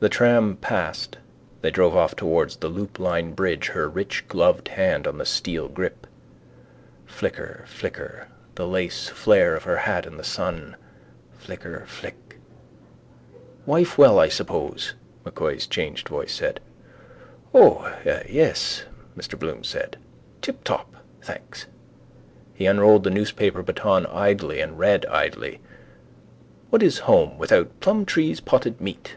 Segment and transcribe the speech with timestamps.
[0.00, 1.16] The tram passed.
[1.62, 5.68] They drove off towards the Loop Line bridge, her rich gloved hand on the steel
[5.68, 6.06] grip.
[7.06, 10.76] Flicker, flicker: the laceflare of her hat in the sun:
[11.38, 12.38] flicker, flick.
[13.64, 14.92] —Wife well, I suppose?
[15.24, 16.60] M'Coy's changed voice said.
[17.54, 17.90] —O,
[18.28, 18.82] yes,
[19.16, 19.96] Mr Bloom said.
[20.42, 21.64] Tiptop, thanks.
[22.52, 25.60] He unrolled the newspaper baton idly and read idly:
[26.68, 29.16] What is home without Plumtree's Potted Meat?